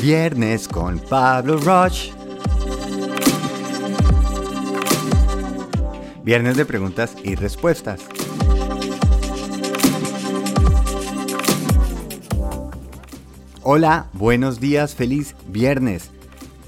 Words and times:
Viernes 0.00 0.68
con 0.68 0.98
Pablo 0.98 1.56
Roche. 1.56 2.12
Viernes 6.22 6.56
de 6.56 6.66
preguntas 6.66 7.16
y 7.24 7.34
respuestas. 7.34 8.00
Hola, 13.62 14.08
buenos 14.12 14.60
días, 14.60 14.94
feliz 14.94 15.34
viernes. 15.48 16.10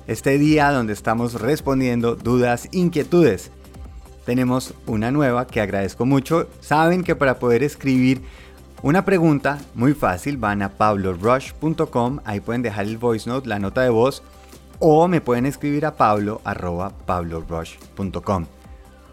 Este 0.06 0.38
día 0.38 0.72
donde 0.72 0.94
estamos 0.94 1.34
respondiendo 1.34 2.16
dudas, 2.16 2.68
inquietudes. 2.72 3.50
Tenemos 4.24 4.74
una 4.86 5.10
nueva 5.10 5.46
que 5.46 5.60
agradezco 5.60 6.06
mucho. 6.06 6.48
Saben 6.60 7.04
que 7.04 7.14
para 7.14 7.38
poder 7.38 7.62
escribir 7.62 8.22
una 8.82 9.04
pregunta 9.04 9.58
muy 9.74 9.92
fácil, 9.92 10.36
van 10.36 10.62
a 10.62 10.70
pablorush.com, 10.70 12.20
ahí 12.24 12.40
pueden 12.40 12.62
dejar 12.62 12.86
el 12.86 12.98
voice 12.98 13.28
note, 13.28 13.48
la 13.48 13.58
nota 13.58 13.82
de 13.82 13.90
voz, 13.90 14.22
o 14.78 15.08
me 15.08 15.20
pueden 15.20 15.46
escribir 15.46 15.84
a 15.84 15.96
pablo 15.96 16.40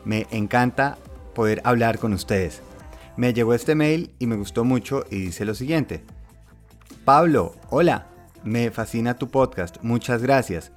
Me 0.06 0.28
encanta 0.30 0.98
poder 1.34 1.62
hablar 1.64 1.98
con 1.98 2.14
ustedes. 2.14 2.62
Me 3.18 3.34
llegó 3.34 3.54
este 3.54 3.76
mail 3.76 4.12
y 4.20 4.28
me 4.28 4.36
gustó 4.36 4.64
mucho 4.64 5.04
y 5.10 5.20
dice 5.22 5.46
lo 5.46 5.56
siguiente. 5.56 6.04
Pablo, 7.04 7.56
hola, 7.70 8.08
me 8.44 8.70
fascina 8.70 9.16
tu 9.16 9.30
podcast, 9.30 9.78
muchas 9.82 10.22
gracias. 10.22 10.72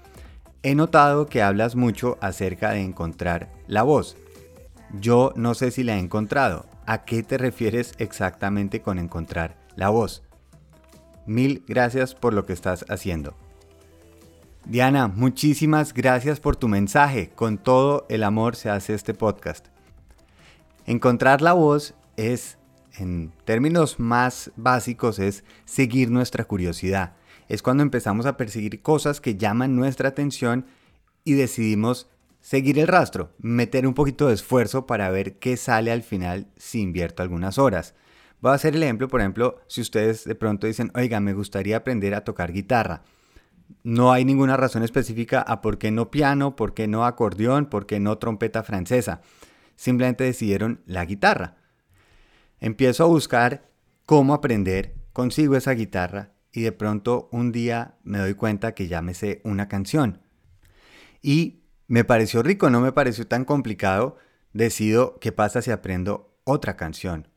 He 0.63 0.75
notado 0.75 1.27
que 1.27 1.43
hablas 1.43 1.77
mucho 1.77 2.17
acerca 2.21 2.71
de 2.71 2.81
encontrar 2.81 3.51
la 3.67 3.83
voz. 3.83 4.17
Yo 4.99 5.33
no 5.37 5.55
sé 5.55 5.71
si 5.71 5.85
la 5.85 5.97
he 5.97 5.99
encontrado. 5.99 6.65
¿A 6.89 7.05
qué 7.05 7.23
te 7.23 7.37
refieres 7.37 7.93
exactamente 7.99 8.81
con 8.81 8.99
encontrar 8.99 9.59
la 9.77 9.91
voz? 9.91 10.23
Mil 11.27 11.63
gracias 11.69 12.15
por 12.15 12.33
lo 12.33 12.47
que 12.47 12.55
estás 12.55 12.87
haciendo. 12.89 13.35
Diana, 14.65 15.07
muchísimas 15.07 15.93
gracias 15.93 16.41
por 16.41 16.57
tu 16.57 16.67
mensaje. 16.67 17.29
Con 17.29 17.59
todo 17.59 18.07
el 18.09 18.23
amor 18.25 18.57
se 18.57 18.71
hace 18.71 18.95
este 18.95 19.13
podcast. 19.13 19.67
Encontrar 20.87 21.43
la 21.43 21.53
voz 21.53 21.93
es, 22.17 22.57
en 22.97 23.35
términos 23.45 24.01
más 24.01 24.51
básicos, 24.57 25.19
es 25.19 25.45
seguir 25.67 26.11
nuestra 26.11 26.45
curiosidad. 26.45 27.17
Es 27.49 27.61
cuando 27.61 27.83
empezamos 27.83 28.25
a 28.25 28.39
perseguir 28.39 28.81
cosas 28.81 29.21
que 29.21 29.37
llaman 29.37 29.77
nuestra 29.77 30.09
atención 30.09 30.65
y 31.23 31.35
decidimos 31.35 32.09
seguir 32.49 32.79
el 32.79 32.87
rastro, 32.87 33.35
meter 33.37 33.87
un 33.87 33.93
poquito 33.93 34.29
de 34.29 34.33
esfuerzo 34.33 34.87
para 34.87 35.11
ver 35.11 35.39
qué 35.39 35.59
sale 35.59 35.93
al 35.93 36.03
final 36.03 36.47
si 36.57 36.81
invierto 36.81 37.23
algunas 37.23 37.59
horas. 37.59 37.95
Voy 38.41 38.53
a 38.53 38.55
hacer 38.55 38.75
el 38.75 38.83
ejemplo, 38.83 39.07
por 39.07 39.21
ejemplo, 39.21 39.61
si 39.67 39.83
ustedes 39.83 40.25
de 40.25 40.35
pronto 40.35 40.67
dicen, 40.67 40.91
oiga, 40.95 41.21
me 41.21 41.35
gustaría 41.35 41.77
aprender 41.77 42.15
a 42.15 42.25
tocar 42.25 42.55
guitarra. 42.55 43.03
No 43.83 44.13
hay 44.13 44.25
ninguna 44.25 44.57
razón 44.57 44.83
específica 44.83 45.43
a 45.43 45.61
por 45.61 45.77
qué 45.77 45.91
no 45.91 46.11
piano, 46.11 46.57
por 46.57 46.73
qué 46.73 46.89
no 46.89 47.05
acordeón, 47.05 47.67
por 47.67 47.85
qué 47.85 48.01
no 48.01 48.17
trompeta 48.17 48.63
francesa. 48.63 49.21
Simplemente 49.77 50.25
decidieron 50.25 50.81
la 50.87 51.05
guitarra. 51.05 51.59
Empiezo 52.61 53.05
a 53.05 53.09
buscar 53.09 53.69
cómo 54.07 54.33
aprender, 54.33 54.95
consigo 55.13 55.55
esa 55.55 55.73
guitarra 55.73 56.33
y 56.51 56.63
de 56.63 56.73
pronto 56.73 57.29
un 57.31 57.53
día 57.53 57.99
me 58.05 58.17
doy 58.17 58.33
cuenta 58.33 58.73
que 58.73 58.89
ya 58.89 59.03
me 59.03 59.13
sé 59.13 59.43
una 59.45 59.69
canción. 59.69 60.23
Y 61.21 61.59
me 61.89 62.05
pareció 62.05 62.43
rico, 62.43 62.71
no 62.71 62.81
me 62.81 62.93
pareció 62.93 63.27
tan 63.27 63.45
complicado. 63.45 64.17
Decido 64.53 65.19
qué 65.21 65.33
pasa 65.33 65.63
si 65.63 65.71
aprendo 65.71 66.39
otra 66.45 66.77
canción. 66.77 67.29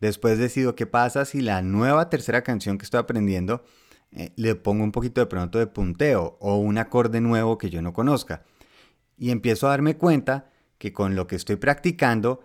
Después 0.00 0.38
decido 0.38 0.74
qué 0.74 0.86
pasa 0.86 1.24
si 1.24 1.40
la 1.40 1.62
nueva 1.62 2.10
tercera 2.10 2.42
canción 2.42 2.78
que 2.78 2.84
estoy 2.84 3.00
aprendiendo 3.00 3.64
eh, 4.12 4.32
le 4.36 4.54
pongo 4.54 4.82
un 4.82 4.92
poquito 4.92 5.20
de 5.20 5.26
pronto 5.26 5.58
de 5.58 5.66
punteo 5.66 6.36
o 6.40 6.56
un 6.56 6.78
acorde 6.78 7.20
nuevo 7.20 7.58
que 7.58 7.70
yo 7.70 7.82
no 7.82 7.92
conozca. 7.92 8.44
Y 9.18 9.30
empiezo 9.30 9.66
a 9.66 9.70
darme 9.70 9.96
cuenta 9.96 10.50
que 10.78 10.92
con 10.92 11.14
lo 11.14 11.26
que 11.26 11.36
estoy 11.36 11.56
practicando 11.56 12.40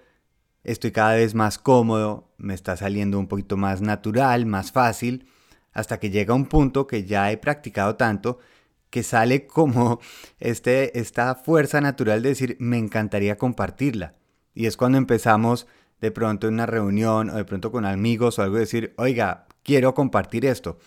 estoy 0.63 0.91
cada 0.91 1.15
vez 1.15 1.33
más 1.33 1.57
cómodo, 1.57 2.33
me 2.37 2.53
está 2.53 2.77
saliendo 2.77 3.19
un 3.19 3.27
poquito 3.27 3.57
más 3.57 3.81
natural, 3.81 4.45
más 4.45 4.71
fácil, 4.71 5.27
hasta 5.73 5.99
que 5.99 6.09
llega 6.09 6.33
un 6.33 6.45
punto 6.45 6.87
que 6.87 7.05
ya 7.05 7.31
he 7.31 7.37
practicado 7.37 7.95
tanto 7.95 8.39
que 8.91 9.01
sale 9.01 9.47
como 9.47 9.99
este, 10.39 10.99
esta 10.99 11.33
fuerza 11.33 11.81
natural 11.81 12.21
de 12.21 12.29
decir, 12.29 12.57
me 12.59 12.77
encantaría 12.77 13.37
compartirla. 13.37 14.13
Y 14.53 14.67
es 14.67 14.77
cuando 14.77 14.99
empezamos 14.99 15.65
de 15.99 16.11
pronto 16.11 16.47
en 16.47 16.55
una 16.55 16.65
reunión 16.67 17.29
o 17.29 17.35
de 17.35 17.45
pronto 17.45 17.71
con 17.71 17.85
amigos 17.85 18.37
o 18.37 18.43
algo 18.43 18.57
decir, 18.57 18.93
oiga, 18.97 19.47
quiero 19.63 19.95
compartir 19.95 20.45
esto. 20.45 20.77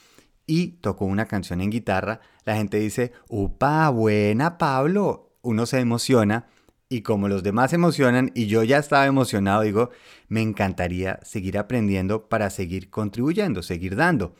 Y 0.46 0.72
tocó 0.82 1.06
una 1.06 1.26
canción 1.26 1.60
en 1.62 1.70
guitarra, 1.70 2.20
la 2.44 2.56
gente 2.56 2.78
dice, 2.78 3.12
upa, 3.28 3.88
buena 3.88 4.58
Pablo. 4.58 5.32
Uno 5.40 5.66
se 5.66 5.80
emociona 5.80 6.46
y 6.88 7.00
como 7.00 7.28
los 7.28 7.42
demás 7.42 7.70
se 7.70 7.76
emocionan 7.76 8.30
y 8.34 8.46
yo 8.46 8.62
ya 8.62 8.78
estaba 8.78 9.06
emocionado, 9.06 9.62
digo, 9.62 9.90
me 10.28 10.42
encantaría 10.42 11.18
seguir 11.22 11.56
aprendiendo 11.58 12.28
para 12.28 12.50
seguir 12.50 12.90
contribuyendo, 12.90 13.62
seguir 13.62 13.96
dando. 13.96 14.34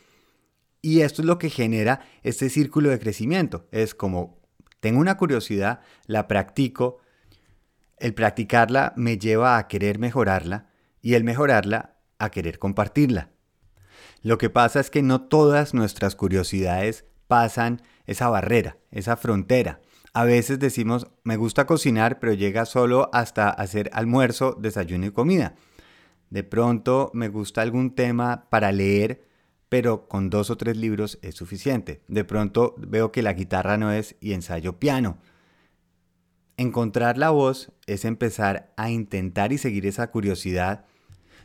Y 0.85 1.01
esto 1.01 1.23
es 1.23 1.27
lo 1.27 1.39
que 1.39 1.49
genera 1.49 2.01
este 2.23 2.51
círculo 2.51 2.91
de 2.91 2.99
crecimiento. 2.99 3.67
Es 3.73 3.95
como, 3.95 4.39
tengo 4.81 5.01
una 5.01 5.17
curiosidad, 5.17 5.81
la 6.07 6.29
practico, 6.29 6.99
el 7.97 8.13
practicarla 8.13 8.93
me 8.95 9.17
lleva 9.17 9.57
a 9.57 9.67
querer 9.67 9.99
mejorarla 9.99 10.69
y 11.01 11.15
el 11.15 11.25
mejorarla 11.25 11.97
a 12.19 12.29
querer 12.29 12.59
compartirla. 12.59 13.31
Lo 14.21 14.37
que 14.37 14.51
pasa 14.51 14.79
es 14.79 14.91
que 14.91 15.01
no 15.01 15.23
todas 15.23 15.73
nuestras 15.73 16.17
curiosidades 16.17 17.07
pasan 17.29 17.81
esa 18.05 18.29
barrera, 18.29 18.77
esa 18.91 19.17
frontera. 19.17 19.81
A 20.13 20.25
veces 20.25 20.59
decimos, 20.59 21.07
me 21.23 21.39
gusta 21.39 21.65
cocinar, 21.65 22.19
pero 22.19 22.35
llega 22.35 22.67
solo 22.67 23.09
hasta 23.15 23.49
hacer 23.49 23.89
almuerzo, 23.95 24.55
desayuno 24.61 25.07
y 25.07 25.13
comida. 25.13 25.55
De 26.29 26.45
pronto 26.45 27.11
me 27.15 27.29
gusta 27.29 27.63
algún 27.63 27.95
tema 27.95 28.51
para 28.51 28.71
leer, 28.71 29.33
pero 29.69 30.09
con 30.09 30.31
dos 30.31 30.51
o 30.51 30.57
tres 30.57 30.77
libros 30.77 31.19
es 31.23 31.35
suficiente. 31.35 32.03
De 32.09 32.25
pronto 32.25 32.75
veo 32.79 33.13
que 33.13 33.23
la 33.23 33.33
guitarra 33.33 33.77
no 33.77 33.93
es 33.93 34.17
y 34.21 34.33
ensayo 34.33 34.79
piano. 34.79 35.19
Encontrar 36.57 37.19
la 37.19 37.31
voz 37.31 37.73
es 37.87 38.05
empezar 38.05 38.73
a 38.77 38.91
intentar 38.91 39.53
y 39.53 39.59
seguir 39.59 39.87
esa 39.87 40.11
curiosidad, 40.11 40.85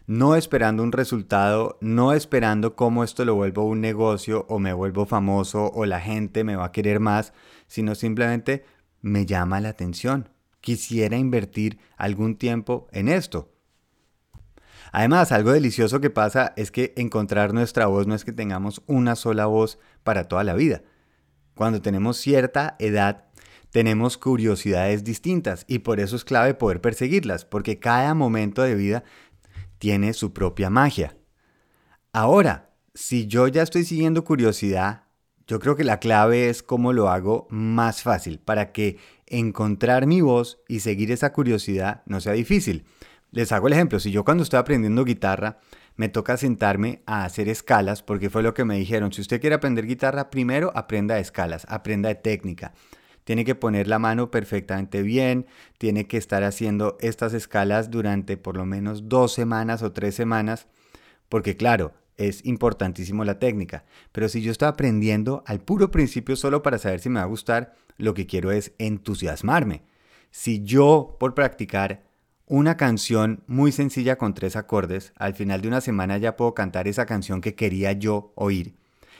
no 0.05 0.35
esperando 0.35 0.83
un 0.83 0.91
resultado, 0.91 1.77
no 1.81 2.13
esperando 2.13 2.75
cómo 2.75 3.03
esto 3.03 3.25
lo 3.25 3.35
vuelvo 3.35 3.63
un 3.63 3.81
negocio 3.81 4.45
o 4.49 4.59
me 4.59 4.73
vuelvo 4.73 5.05
famoso 5.05 5.71
o 5.73 5.85
la 5.85 5.99
gente 5.99 6.43
me 6.43 6.55
va 6.55 6.65
a 6.65 6.71
querer 6.71 6.99
más, 6.99 7.33
sino 7.67 7.95
simplemente 7.95 8.65
me 9.01 9.25
llama 9.25 9.61
la 9.61 9.69
atención. 9.69 10.29
Quisiera 10.61 11.17
invertir 11.17 11.79
algún 11.95 12.35
tiempo 12.35 12.87
en 12.91 13.07
esto. 13.07 13.51
Además, 14.91 15.31
algo 15.31 15.51
delicioso 15.51 16.01
que 16.01 16.09
pasa 16.09 16.53
es 16.55 16.71
que 16.71 16.93
encontrar 16.97 17.53
nuestra 17.53 17.87
voz 17.87 18.07
no 18.07 18.15
es 18.15 18.25
que 18.25 18.31
tengamos 18.31 18.81
una 18.87 19.15
sola 19.15 19.45
voz 19.45 19.79
para 20.03 20.27
toda 20.27 20.43
la 20.43 20.55
vida. 20.55 20.81
Cuando 21.53 21.81
tenemos 21.81 22.17
cierta 22.17 22.75
edad, 22.79 23.25
tenemos 23.71 24.17
curiosidades 24.17 25.03
distintas 25.03 25.65
y 25.67 25.79
por 25.79 25.99
eso 25.99 26.15
es 26.15 26.25
clave 26.25 26.53
poder 26.53 26.81
perseguirlas, 26.81 27.45
porque 27.45 27.79
cada 27.79 28.13
momento 28.13 28.63
de 28.63 28.75
vida 28.75 29.03
tiene 29.77 30.13
su 30.13 30.33
propia 30.33 30.69
magia. 30.69 31.15
Ahora, 32.11 32.71
si 32.93 33.27
yo 33.27 33.47
ya 33.47 33.61
estoy 33.61 33.83
siguiendo 33.83 34.23
curiosidad, 34.23 35.03
yo 35.47 35.59
creo 35.59 35.75
que 35.75 35.83
la 35.83 35.99
clave 35.99 36.49
es 36.49 36.63
cómo 36.63 36.93
lo 36.93 37.09
hago 37.09 37.47
más 37.49 38.03
fácil 38.03 38.39
para 38.39 38.71
que 38.71 38.97
encontrar 39.25 40.05
mi 40.05 40.21
voz 40.21 40.59
y 40.67 40.79
seguir 40.79 41.11
esa 41.11 41.33
curiosidad 41.33 42.03
no 42.05 42.21
sea 42.21 42.33
difícil. 42.33 42.85
Les 43.31 43.51
hago 43.51 43.67
el 43.67 43.73
ejemplo, 43.73 43.99
si 43.99 44.11
yo 44.11 44.25
cuando 44.25 44.43
estoy 44.43 44.59
aprendiendo 44.59 45.05
guitarra 45.05 45.59
me 45.95 46.09
toca 46.09 46.37
sentarme 46.37 47.03
a 47.05 47.25
hacer 47.25 47.47
escalas, 47.47 48.01
porque 48.01 48.29
fue 48.29 48.41
lo 48.41 48.53
que 48.53 48.65
me 48.65 48.77
dijeron, 48.77 49.11
si 49.11 49.21
usted 49.21 49.39
quiere 49.39 49.55
aprender 49.55 49.85
guitarra, 49.85 50.29
primero 50.29 50.71
aprenda 50.73 51.15
de 51.15 51.21
escalas, 51.21 51.65
aprenda 51.69 52.09
de 52.09 52.15
técnica. 52.15 52.73
Tiene 53.25 53.45
que 53.45 53.53
poner 53.53 53.87
la 53.87 53.99
mano 53.99 54.31
perfectamente 54.31 55.03
bien, 55.03 55.45
tiene 55.77 56.07
que 56.07 56.17
estar 56.17 56.43
haciendo 56.43 56.97
estas 57.01 57.33
escalas 57.33 57.91
durante 57.91 58.37
por 58.37 58.57
lo 58.57 58.65
menos 58.65 59.09
dos 59.09 59.33
semanas 59.33 59.83
o 59.83 59.91
tres 59.91 60.15
semanas, 60.15 60.67
porque 61.27 61.55
claro, 61.55 61.93
es 62.17 62.43
importantísimo 62.45 63.23
la 63.23 63.37
técnica. 63.37 63.85
Pero 64.11 64.27
si 64.29 64.41
yo 64.41 64.51
estoy 64.51 64.67
aprendiendo 64.67 65.43
al 65.45 65.59
puro 65.59 65.91
principio 65.91 66.35
solo 66.35 66.63
para 66.63 66.79
saber 66.79 66.99
si 66.99 67.09
me 67.09 67.19
va 67.19 67.25
a 67.25 67.29
gustar, 67.29 67.75
lo 67.97 68.15
que 68.15 68.25
quiero 68.25 68.51
es 68.51 68.73
entusiasmarme. 68.79 69.83
Si 70.31 70.63
yo 70.63 71.17
por 71.19 71.35
practicar 71.35 72.08
una 72.49 72.77
canción 72.77 73.43
muy 73.45 73.71
sencilla 73.71 74.17
con 74.17 74.33
tres 74.33 74.55
acordes, 74.55 75.13
al 75.15 75.35
final 75.35 75.61
de 75.61 75.67
una 75.67 75.81
semana 75.81 76.17
ya 76.17 76.35
puedo 76.35 76.55
cantar 76.55 76.87
esa 76.87 77.05
canción 77.05 77.41
que 77.41 77.53
quería 77.53 77.91
yo 77.91 78.33
oír. 78.35 78.73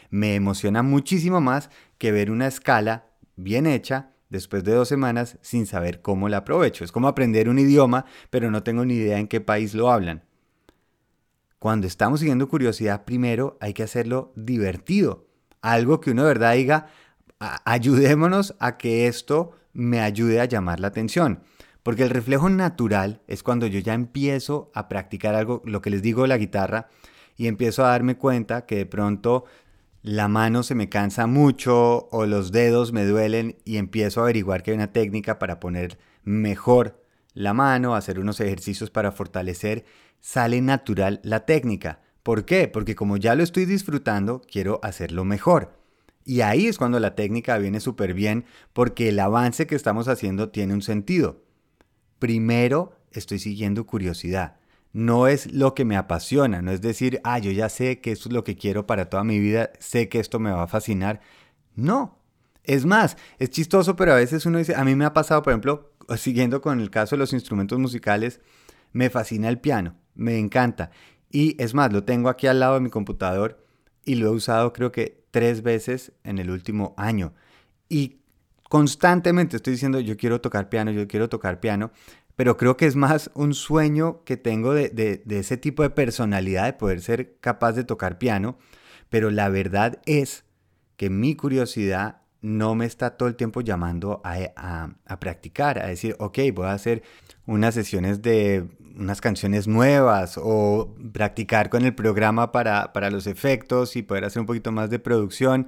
Me 0.10 0.34
emociona 0.34 0.82
muchísimo 0.82 1.40
más 1.40 1.70
que 2.00 2.12
ver 2.12 2.32
una 2.32 2.48
escala 2.48 3.06
bien 3.36 3.68
hecha 3.68 4.10
después 4.30 4.64
de 4.64 4.74
dos 4.74 4.88
semanas 4.88 5.38
sin 5.42 5.68
saber 5.68 6.02
cómo 6.02 6.28
la 6.28 6.38
aprovecho. 6.38 6.84
Es 6.84 6.92
como 6.92 7.08
aprender 7.08 7.50
un 7.50 7.60
idioma, 7.60 8.06
pero 8.32 8.50
no 8.50 8.64
tengo 8.64 8.84
ni 8.84 8.96
idea 8.96 9.20
en 9.20 9.28
qué 9.28 9.42
país 9.42 9.76
lo 9.76 9.92
hablan. 9.92 10.24
Cuando 11.60 11.86
estamos 11.86 12.22
siguiendo 12.22 12.50
curiosidad, 12.50 13.06
primero 13.06 13.60
hay 13.62 13.74
que 13.74 13.84
hacerlo 13.84 14.34
divertido. 14.36 15.28
Algo 15.62 16.00
que 16.02 16.12
uno 16.12 16.24
de 16.24 16.30
verdad 16.30 16.56
diga, 16.56 16.88
ayudémonos 17.64 18.56
a 18.60 18.78
que 18.78 19.06
esto 19.06 19.52
me 19.72 20.00
ayude 20.00 20.42
a 20.42 20.46
llamar 20.46 20.80
la 20.80 20.88
atención. 20.88 21.44
Porque 21.84 22.04
el 22.04 22.10
reflejo 22.10 22.50
natural 22.50 23.22
es 23.28 23.44
cuando 23.44 23.68
yo 23.68 23.80
ya 23.80 23.94
empiezo 23.94 24.72
a 24.74 24.90
practicar 24.90 25.36
algo, 25.36 25.62
lo 25.66 25.82
que 25.82 25.90
les 25.90 26.02
digo 26.02 26.28
la 26.28 26.38
guitarra, 26.38 26.90
y 27.38 27.48
empiezo 27.48 27.86
a 27.86 27.90
darme 27.90 28.18
cuenta 28.18 28.66
que 28.66 28.76
de 28.76 28.86
pronto 28.86 29.46
la 30.02 30.28
mano 30.28 30.64
se 30.64 30.76
me 30.76 30.90
cansa 30.90 31.28
mucho 31.28 32.08
o 32.12 32.26
los 32.26 32.52
dedos 32.52 32.94
me 32.94 33.06
duelen 33.06 33.58
y 33.66 33.78
empiezo 33.78 34.20
a 34.20 34.24
averiguar 34.24 34.64
que 34.64 34.72
hay 34.72 34.78
una 34.78 34.92
técnica 34.94 35.40
para 35.40 35.60
poner 35.60 35.98
mejor 36.24 37.04
la 37.34 37.54
mano, 37.54 37.96
hacer 37.96 38.20
unos 38.20 38.40
ejercicios 38.40 38.90
para 38.90 39.12
fortalecer, 39.12 39.86
sale 40.20 40.62
natural 40.62 41.22
la 41.24 41.46
técnica. 41.46 42.02
¿Por 42.24 42.46
qué? 42.46 42.68
Porque 42.68 42.96
como 42.96 43.18
ya 43.18 43.36
lo 43.36 43.44
estoy 43.44 43.66
disfrutando, 43.66 44.42
quiero 44.42 44.80
hacerlo 44.84 45.26
mejor. 45.26 45.80
Y 46.26 46.42
ahí 46.42 46.68
es 46.68 46.78
cuando 46.78 47.00
la 47.00 47.16
técnica 47.16 47.58
viene 47.58 47.80
súper 47.80 48.14
bien 48.14 48.46
porque 48.74 49.10
el 49.10 49.20
avance 49.20 49.68
que 49.68 49.76
estamos 49.76 50.08
haciendo 50.08 50.50
tiene 50.50 50.74
un 50.74 50.82
sentido. 50.82 51.42
Primero, 52.20 52.94
estoy 53.12 53.40
siguiendo 53.40 53.86
curiosidad. 53.86 54.58
No 54.92 55.28
es 55.28 55.52
lo 55.54 55.76
que 55.76 55.86
me 55.86 55.98
apasiona, 55.98 56.62
no 56.62 56.72
es 56.72 56.82
decir, 56.82 57.22
ah, 57.24 57.40
yo 57.40 57.52
ya 57.52 57.70
sé 57.70 58.02
que 58.02 58.12
esto 58.12 58.30
es 58.30 58.34
lo 58.34 58.44
que 58.44 58.56
quiero 58.56 58.88
para 58.88 59.10
toda 59.10 59.24
mi 59.24 59.40
vida, 59.40 59.72
sé 59.80 60.10
que 60.10 60.20
esto 60.20 60.40
me 60.40 60.52
va 60.52 60.64
a 60.64 60.68
fascinar. 60.68 61.22
No. 61.76 62.18
Es 62.64 62.86
más, 62.86 63.18
es 63.38 63.50
chistoso, 63.50 63.96
pero 63.96 64.14
a 64.14 64.16
veces 64.16 64.46
uno 64.46 64.58
dice, 64.58 64.76
a 64.76 64.84
mí 64.84 64.96
me 64.96 65.06
ha 65.06 65.14
pasado, 65.14 65.42
por 65.42 65.54
ejemplo, 65.54 65.94
siguiendo 66.18 66.62
con 66.62 66.80
el 66.80 66.90
caso 66.90 67.16
de 67.16 67.20
los 67.20 67.34
instrumentos 67.34 67.80
musicales, 67.80 68.42
me 68.92 69.10
fascina 69.10 69.50
el 69.50 69.60
piano, 69.60 69.96
me 70.16 70.38
encanta. 70.38 70.92
Y 71.32 71.56
es 71.62 71.74
más, 71.74 71.94
lo 71.94 72.04
tengo 72.04 72.30
aquí 72.30 72.48
al 72.48 72.60
lado 72.60 72.76
de 72.76 72.82
mi 72.82 72.90
computador 72.90 73.64
y 74.06 74.16
lo 74.16 74.28
he 74.28 74.32
usado 74.32 74.74
creo 74.74 74.92
que 74.92 75.24
tres 75.32 75.62
veces 75.62 76.12
en 76.24 76.40
el 76.40 76.50
último 76.50 76.94
año. 76.98 77.34
Y 77.88 78.18
constantemente 78.70 79.58
estoy 79.58 79.74
diciendo, 79.74 80.00
yo 80.00 80.16
quiero 80.16 80.40
tocar 80.40 80.70
piano, 80.70 80.92
yo 80.92 81.08
quiero 81.08 81.28
tocar 81.28 81.60
piano, 81.60 81.92
pero 82.36 82.56
creo 82.56 82.78
que 82.78 82.86
es 82.86 82.96
más 82.96 83.32
un 83.34 83.54
sueño 83.54 84.24
que 84.24 84.38
tengo 84.38 84.74
de, 84.74 84.90
de, 84.90 85.40
ese 85.40 85.58
tipo 85.58 85.84
de 85.84 85.90
personalidad, 85.90 86.66
de 86.66 86.74
poder 86.74 87.02
ser 87.02 87.38
capaz 87.42 87.74
de 87.74 87.84
tocar 87.84 88.18
piano, 88.18 88.58
pero 89.10 89.32
la 89.32 89.50
verdad 89.50 90.00
es 90.06 90.46
que 90.96 91.10
mi 91.10 91.36
curiosidad 91.36 92.22
no 92.42 92.76
me 92.76 92.86
está 92.86 93.18
todo 93.18 93.28
el 93.28 93.36
tiempo 93.36 93.60
llamando 93.60 94.22
a, 94.24 94.38
a, 94.56 94.96
a, 95.06 95.20
practicar, 95.20 95.80
a 95.80 95.88
decir, 95.88 96.16
ok, 96.20 96.40
voy 96.54 96.68
a 96.68 96.74
hacer 96.74 97.04
unas 97.46 97.74
sesiones 97.74 98.22
de 98.22 98.66
unas 98.98 99.20
canciones 99.20 99.68
nuevas 99.68 100.40
o 100.42 100.96
practicar 101.12 101.70
con 101.70 101.84
el 101.84 101.96
programa 101.96 102.52
para, 102.52 102.94
para 102.94 103.10
los 103.10 103.28
efectos 103.28 103.96
y 103.96 104.04
poder 104.04 104.26
hacer 104.26 104.42
un 104.42 104.46
poquito 104.46 104.72
más 104.72 104.90
de 104.90 105.00
producción. 105.00 105.68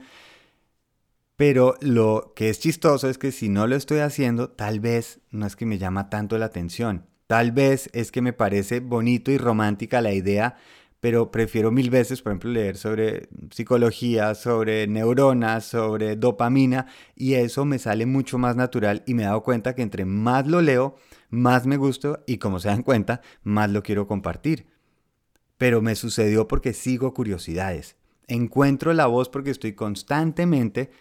Pero 1.41 1.73
lo 1.81 2.33
que 2.35 2.49
es 2.49 2.59
chistoso 2.59 3.09
es 3.09 3.17
que 3.17 3.31
si 3.31 3.49
no 3.49 3.65
lo 3.65 3.75
estoy 3.75 3.97
haciendo, 3.97 4.51
tal 4.51 4.79
vez 4.79 5.21
no 5.31 5.47
es 5.47 5.55
que 5.55 5.65
me 5.65 5.79
llama 5.79 6.07
tanto 6.07 6.37
la 6.37 6.45
atención. 6.45 7.07
Tal 7.25 7.51
vez 7.51 7.89
es 7.93 8.11
que 8.11 8.21
me 8.21 8.31
parece 8.31 8.79
bonito 8.79 9.31
y 9.31 9.39
romántica 9.39 10.01
la 10.01 10.13
idea, 10.13 10.57
pero 10.99 11.31
prefiero 11.31 11.71
mil 11.71 11.89
veces, 11.89 12.21
por 12.21 12.33
ejemplo, 12.33 12.51
leer 12.51 12.77
sobre 12.77 13.27
psicología, 13.49 14.35
sobre 14.35 14.85
neuronas, 14.85 15.65
sobre 15.65 16.15
dopamina, 16.15 16.85
y 17.15 17.33
eso 17.33 17.65
me 17.65 17.79
sale 17.79 18.05
mucho 18.05 18.37
más 18.37 18.55
natural 18.55 19.01
y 19.07 19.15
me 19.15 19.23
he 19.23 19.25
dado 19.25 19.41
cuenta 19.41 19.73
que 19.73 19.81
entre 19.81 20.05
más 20.05 20.45
lo 20.45 20.61
leo, 20.61 20.95
más 21.31 21.65
me 21.65 21.77
gusta 21.77 22.19
y 22.27 22.37
como 22.37 22.59
se 22.59 22.67
dan 22.67 22.83
cuenta, 22.83 23.21
más 23.41 23.71
lo 23.71 23.81
quiero 23.81 24.05
compartir. 24.05 24.67
Pero 25.57 25.81
me 25.81 25.95
sucedió 25.95 26.47
porque 26.47 26.73
sigo 26.73 27.15
curiosidades. 27.15 27.95
Encuentro 28.27 28.93
la 28.93 29.07
voz 29.07 29.27
porque 29.27 29.49
estoy 29.49 29.73
constantemente 29.73 30.91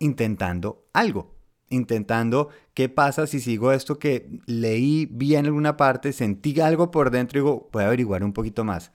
intentando 0.00 0.86
algo, 0.92 1.34
intentando 1.70 2.48
qué 2.74 2.88
pasa 2.88 3.26
si 3.26 3.40
sigo 3.40 3.72
esto 3.72 3.98
que 3.98 4.40
leí, 4.46 5.06
bien 5.06 5.40
en 5.40 5.46
alguna 5.46 5.76
parte, 5.76 6.12
sentí 6.12 6.60
algo 6.60 6.90
por 6.90 7.10
dentro 7.10 7.38
y 7.38 7.42
digo, 7.42 7.68
voy 7.72 7.82
a 7.84 7.86
averiguar 7.86 8.24
un 8.24 8.32
poquito 8.32 8.64
más. 8.64 8.92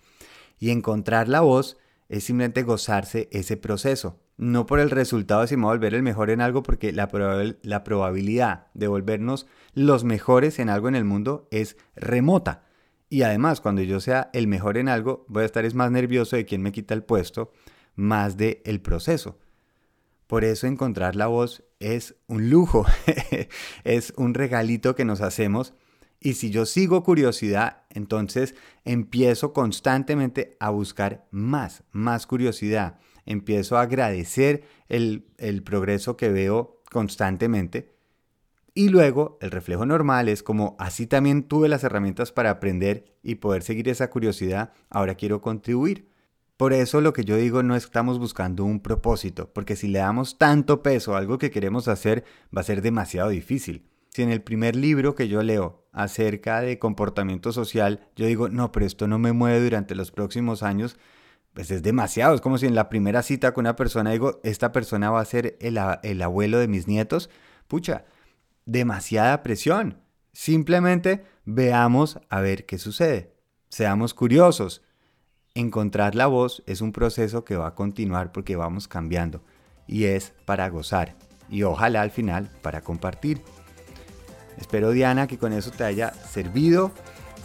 Y 0.59 0.71
encontrar 0.71 1.27
la 1.27 1.41
voz 1.41 1.77
es 2.09 2.23
simplemente 2.23 2.63
gozarse 2.63 3.27
ese 3.31 3.57
proceso. 3.57 4.19
No 4.37 4.65
por 4.65 4.79
el 4.79 4.89
resultado 4.89 5.45
si 5.45 5.55
me 5.55 5.63
voy 5.63 5.71
a 5.71 5.75
volver 5.75 5.93
el 5.93 6.03
mejor 6.03 6.29
en 6.29 6.41
algo, 6.41 6.63
porque 6.63 6.91
la, 6.91 7.09
la 7.61 7.83
probabilidad 7.83 8.67
de 8.73 8.87
volvernos 8.87 9.47
los 9.73 10.03
mejores 10.03 10.59
en 10.59 10.69
algo 10.69 10.87
en 10.87 10.95
el 10.95 11.05
mundo 11.05 11.47
es 11.51 11.77
remota. 11.95 12.63
Y 13.09 13.21
además, 13.21 13.61
cuando 13.61 13.83
yo 13.83 13.99
sea 13.99 14.31
el 14.33 14.47
mejor 14.47 14.77
en 14.77 14.89
algo, 14.89 15.25
voy 15.27 15.43
a 15.43 15.45
estar 15.45 15.65
es 15.65 15.75
más 15.75 15.91
nervioso 15.91 16.35
de 16.35 16.45
quién 16.45 16.63
me 16.63 16.71
quita 16.71 16.95
el 16.95 17.03
puesto, 17.03 17.51
más 17.95 18.37
de 18.37 18.63
el 18.65 18.81
proceso. 18.81 19.37
Por 20.33 20.45
eso 20.45 20.65
encontrar 20.65 21.15
la 21.15 21.27
voz 21.27 21.63
es 21.79 22.15
un 22.25 22.49
lujo, 22.49 22.87
es 23.83 24.13
un 24.17 24.33
regalito 24.33 24.95
que 24.95 25.05
nos 25.05 25.21
hacemos. 25.21 25.75
Y 26.19 26.33
si 26.33 26.49
yo 26.49 26.65
sigo 26.65 27.03
curiosidad, 27.03 27.83
entonces 27.91 28.55
empiezo 28.83 29.53
constantemente 29.53 30.57
a 30.59 30.71
buscar 30.71 31.27
más, 31.29 31.83
más 31.91 32.25
curiosidad. 32.25 32.99
Empiezo 33.27 33.77
a 33.77 33.81
agradecer 33.81 34.63
el, 34.89 35.27
el 35.37 35.61
progreso 35.61 36.17
que 36.17 36.29
veo 36.29 36.81
constantemente. 36.91 37.93
Y 38.73 38.89
luego 38.89 39.37
el 39.39 39.51
reflejo 39.51 39.85
normal 39.85 40.29
es 40.29 40.41
como 40.41 40.75
así 40.79 41.05
también 41.05 41.43
tuve 41.43 41.69
las 41.69 41.83
herramientas 41.83 42.31
para 42.31 42.49
aprender 42.49 43.05
y 43.21 43.35
poder 43.35 43.61
seguir 43.61 43.87
esa 43.87 44.09
curiosidad, 44.09 44.73
ahora 44.89 45.13
quiero 45.13 45.41
contribuir. 45.41 46.11
Por 46.63 46.71
eso 46.71 47.01
lo 47.01 47.11
que 47.11 47.25
yo 47.25 47.35
digo 47.35 47.61
no 47.61 47.75
estamos 47.75 48.19
buscando 48.19 48.63
un 48.63 48.79
propósito, 48.79 49.51
porque 49.51 49.75
si 49.75 49.89
le 49.89 49.99
damos 49.99 50.37
tanto 50.37 50.81
peso 50.81 51.13
a 51.13 51.17
algo 51.17 51.37
que 51.37 51.51
queremos 51.51 51.89
hacer, 51.89 52.23
va 52.55 52.61
a 52.61 52.63
ser 52.63 52.81
demasiado 52.81 53.27
difícil. 53.27 53.85
Si 54.11 54.21
en 54.21 54.29
el 54.29 54.41
primer 54.41 54.77
libro 54.77 55.13
que 55.13 55.27
yo 55.27 55.43
leo 55.43 55.85
acerca 55.91 56.61
de 56.61 56.79
comportamiento 56.79 57.51
social, 57.51 58.07
yo 58.15 58.27
digo, 58.27 58.47
no, 58.47 58.71
pero 58.71 58.85
esto 58.85 59.09
no 59.09 59.19
me 59.19 59.33
mueve 59.33 59.61
durante 59.61 59.93
los 59.93 60.11
próximos 60.11 60.63
años, 60.63 60.95
pues 61.51 61.69
es 61.69 61.83
demasiado. 61.83 62.33
Es 62.33 62.39
como 62.39 62.57
si 62.57 62.65
en 62.65 62.75
la 62.75 62.87
primera 62.87 63.23
cita 63.23 63.53
con 63.53 63.63
una 63.63 63.75
persona 63.75 64.11
digo, 64.11 64.39
esta 64.45 64.71
persona 64.71 65.11
va 65.11 65.19
a 65.19 65.25
ser 65.25 65.57
el, 65.59 65.77
el 66.01 66.21
abuelo 66.21 66.59
de 66.59 66.69
mis 66.69 66.87
nietos. 66.87 67.29
Pucha, 67.67 68.05
demasiada 68.63 69.43
presión. 69.43 69.97
Simplemente 70.31 71.25
veamos 71.43 72.19
a 72.29 72.39
ver 72.39 72.65
qué 72.65 72.77
sucede. 72.77 73.35
Seamos 73.67 74.13
curiosos 74.13 74.81
Encontrar 75.55 76.15
la 76.15 76.25
voz 76.25 76.63
es 76.65 76.81
un 76.81 76.91
proceso 76.91 77.45
que 77.45 77.55
va 77.55 77.67
a 77.67 77.75
continuar 77.75 78.31
porque 78.31 78.55
vamos 78.55 78.87
cambiando 78.87 79.43
y 79.85 80.05
es 80.05 80.33
para 80.45 80.67
gozar 80.69 81.15
y 81.47 81.61
ojalá 81.61 82.01
al 82.01 82.09
final 82.09 82.49
para 82.63 82.81
compartir. 82.81 83.39
Espero 84.57 84.89
Diana 84.89 85.27
que 85.27 85.37
con 85.37 85.53
eso 85.53 85.69
te 85.69 85.83
haya 85.83 86.11
servido. 86.11 86.91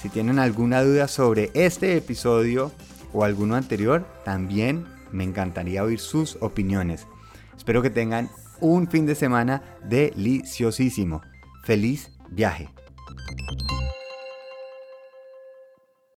Si 0.01 0.09
tienen 0.09 0.39
alguna 0.39 0.83
duda 0.83 1.07
sobre 1.07 1.51
este 1.53 1.99
episodio 1.99 2.73
o 3.13 3.25
alguno 3.25 3.57
anterior, 3.57 4.07
también 4.25 4.87
me 5.13 5.25
encantaría 5.25 5.85
oír 5.85 6.01
sus 6.01 6.39
opiniones. 6.41 7.07
Espero 7.59 7.83
que 7.83 7.91
tengan 7.91 8.31
un 8.61 8.89
fin 8.89 9.05
de 9.05 9.17
semana 9.17 9.63
deliciosísimo. 9.85 11.21
Feliz 11.63 12.11
viaje. 12.31 12.71